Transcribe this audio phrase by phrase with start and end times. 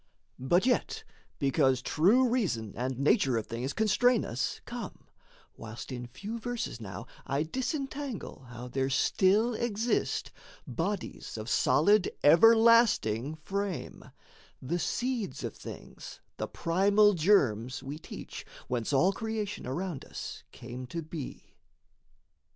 [0.39, 1.03] But yet
[1.37, 5.03] because true reason and nature of things Constrain us, come,
[5.55, 10.31] whilst in few verses now I disentangle how there still exist
[10.65, 14.05] Bodies of solid, everlasting frame
[14.59, 20.87] The seeds of things, the primal germs we teach, Whence all creation around us came
[20.87, 21.53] to be.